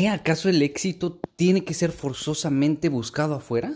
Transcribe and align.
qué 0.00 0.08
acaso 0.08 0.48
el 0.48 0.62
éxito 0.62 1.20
tiene 1.36 1.62
que 1.62 1.74
ser 1.74 1.92
forzosamente 1.92 2.88
buscado 2.88 3.34
afuera? 3.34 3.74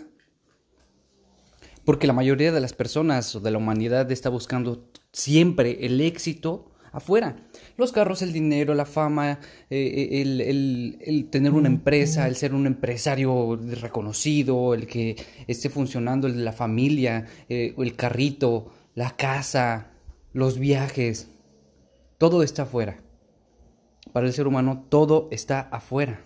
Porque 1.83 2.07
la 2.07 2.13
mayoría 2.13 2.51
de 2.51 2.59
las 2.59 2.73
personas 2.73 3.35
o 3.35 3.39
de 3.41 3.51
la 3.51 3.59
humanidad 3.59 4.11
está 4.11 4.29
buscando 4.29 4.89
siempre 5.11 5.85
el 5.85 6.01
éxito 6.01 6.71
afuera. 6.91 7.35
Los 7.77 7.91
carros, 7.91 8.23
el 8.23 8.33
dinero, 8.33 8.73
la 8.73 8.87
fama, 8.87 9.39
eh, 9.69 10.17
eh, 10.23 10.97
el, 11.05 11.27
tener 11.29 11.51
una 11.51 11.67
empresa, 11.67 12.27
el 12.27 12.35
ser 12.35 12.55
un 12.55 12.65
empresario 12.65 13.59
reconocido, 13.79 14.73
el 14.73 14.87
que 14.87 15.17
esté 15.45 15.69
funcionando, 15.69 16.25
el 16.25 16.37
de 16.37 16.43
la 16.43 16.53
familia, 16.53 17.27
eh, 17.49 17.75
el 17.77 17.95
carrito, 17.95 18.73
la 18.95 19.15
casa, 19.15 19.91
los 20.33 20.57
viajes, 20.57 21.29
todo 22.17 22.41
está 22.41 22.63
afuera. 22.63 23.04
Para 24.13 24.27
el 24.27 24.33
ser 24.33 24.47
humano 24.47 24.85
todo 24.89 25.27
está 25.31 25.61
afuera. 25.61 26.21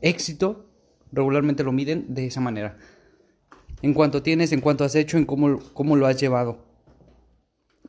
Éxito 0.00 0.66
regularmente 1.12 1.64
lo 1.64 1.72
miden 1.72 2.14
de 2.14 2.26
esa 2.26 2.40
manera. 2.40 2.78
En 3.82 3.94
cuanto 3.94 4.22
tienes, 4.22 4.52
en 4.52 4.60
cuanto 4.60 4.84
has 4.84 4.94
hecho, 4.94 5.18
en 5.18 5.26
cómo, 5.26 5.58
cómo 5.72 5.96
lo 5.96 6.06
has 6.06 6.20
llevado 6.20 6.74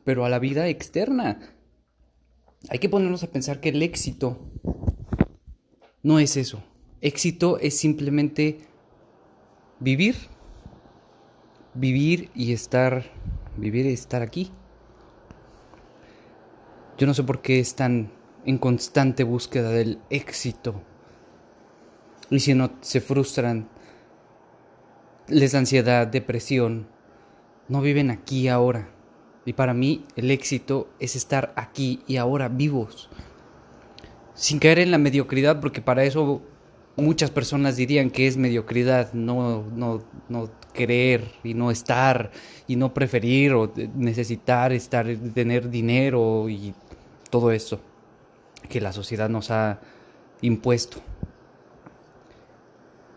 pero 0.06 0.24
a 0.24 0.28
la 0.28 0.38
vida 0.38 0.68
externa. 0.68 1.40
Hay 2.68 2.78
que 2.78 2.88
ponernos 2.88 3.24
a 3.24 3.30
pensar 3.32 3.60
que 3.60 3.70
el 3.70 3.82
éxito 3.82 4.38
no 6.04 6.20
es 6.20 6.36
eso. 6.36 6.62
Éxito 7.00 7.58
es 7.58 7.76
simplemente 7.76 8.60
vivir, 9.80 10.14
vivir 11.74 12.30
y 12.36 12.52
estar, 12.52 13.04
vivir 13.56 13.86
y 13.86 13.94
estar 13.94 14.22
aquí. 14.22 14.52
Yo 16.98 17.06
no 17.06 17.12
sé 17.12 17.22
por 17.24 17.42
qué 17.42 17.60
están 17.60 18.10
en 18.46 18.56
constante 18.56 19.22
búsqueda 19.22 19.70
del 19.70 19.98
éxito. 20.08 20.80
Y 22.30 22.40
si 22.40 22.54
no 22.54 22.70
se 22.80 23.02
frustran, 23.02 23.68
les 25.28 25.52
da 25.52 25.58
ansiedad, 25.58 26.06
depresión, 26.06 26.86
no 27.68 27.82
viven 27.82 28.10
aquí 28.10 28.48
ahora. 28.48 28.88
Y 29.44 29.52
para 29.52 29.74
mí 29.74 30.06
el 30.16 30.30
éxito 30.30 30.88
es 30.98 31.16
estar 31.16 31.52
aquí 31.56 32.02
y 32.06 32.16
ahora 32.16 32.48
vivos. 32.48 33.10
Sin 34.34 34.58
caer 34.58 34.78
en 34.78 34.90
la 34.90 34.98
mediocridad, 34.98 35.60
porque 35.60 35.82
para 35.82 36.04
eso 36.04 36.40
muchas 36.96 37.30
personas 37.30 37.76
dirían 37.76 38.10
que 38.10 38.26
es 38.26 38.38
mediocridad 38.38 39.12
no, 39.12 39.64
no, 39.74 40.02
no 40.30 40.50
querer 40.72 41.30
y 41.44 41.52
no 41.52 41.70
estar 41.70 42.30
y 42.66 42.76
no 42.76 42.94
preferir 42.94 43.52
o 43.52 43.72
necesitar 43.94 44.72
estar, 44.72 45.06
tener 45.34 45.68
dinero 45.68 46.48
y 46.48 46.74
todo 47.30 47.50
eso 47.50 47.80
que 48.68 48.80
la 48.80 48.92
sociedad 48.92 49.28
nos 49.28 49.50
ha 49.50 49.80
impuesto. 50.40 50.98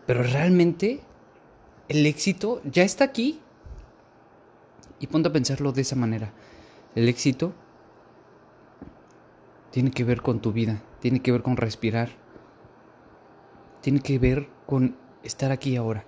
Pero 0.06 0.22
realmente 0.22 1.00
el 1.88 2.06
éxito 2.06 2.60
ya 2.64 2.82
está 2.82 3.04
aquí. 3.04 3.40
Y 4.98 5.06
ponte 5.06 5.28
a 5.28 5.32
pensarlo 5.32 5.72
de 5.72 5.82
esa 5.82 5.96
manera. 5.96 6.32
El 6.94 7.08
éxito 7.08 7.54
tiene 9.70 9.90
que 9.90 10.04
ver 10.04 10.20
con 10.20 10.40
tu 10.40 10.52
vida, 10.52 10.82
tiene 11.00 11.20
que 11.20 11.32
ver 11.32 11.42
con 11.42 11.56
respirar, 11.56 12.10
tiene 13.80 14.00
que 14.00 14.18
ver 14.18 14.48
con 14.66 14.96
estar 15.22 15.52
aquí 15.52 15.76
ahora. 15.76 16.04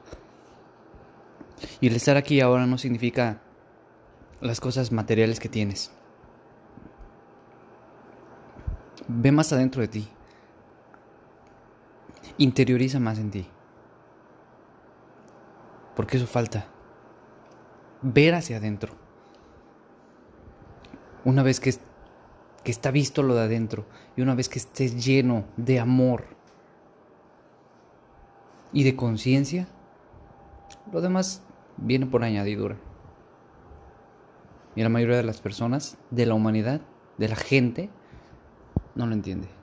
Y 1.81 1.87
el 1.87 1.97
estar 1.97 2.17
aquí 2.17 2.41
ahora 2.41 2.67
no 2.67 2.77
significa 2.77 3.41
las 4.41 4.61
cosas 4.61 4.93
materiales 4.93 5.39
que 5.39 5.49
tienes. 5.49 5.93
Ve 9.09 9.33
más 9.33 9.53
adentro 9.53 9.83
de 9.83 9.89
ti. 9.89 10.09
Interioriza 12.39 12.99
más 12.99 13.19
en 13.19 13.31
ti. 13.31 13.47
Porque 15.95 16.17
eso 16.17 16.27
falta 16.27 16.67
ver 18.03 18.35
hacia 18.35 18.57
adentro. 18.57 18.95
Una 21.25 21.43
vez 21.43 21.61
que, 21.61 21.73
que 22.65 22.71
está 22.71 22.91
visto 22.91 23.23
lo 23.23 23.35
de 23.35 23.43
adentro 23.43 23.87
y 24.17 24.23
una 24.23 24.35
vez 24.35 24.49
que 24.49 24.59
estés 24.59 25.05
lleno 25.05 25.45
de 25.57 25.79
amor 25.79 26.25
y 28.73 28.83
de 28.83 28.97
conciencia, 28.97 29.69
lo 30.93 31.01
demás 31.01 31.43
viene 31.77 32.07
por 32.07 32.25
añadidura. 32.25 32.77
Y 34.75 34.83
la 34.83 34.89
mayoría 34.89 35.19
de 35.19 35.23
las 35.23 35.41
personas, 35.41 35.99
de 36.11 36.27
la 36.27 36.35
humanidad, 36.35 36.81
de 37.19 37.29
la 37.29 37.37
gente, 37.37 37.91
no 38.95 39.07
lo 39.07 39.15
entiende. 39.15 39.62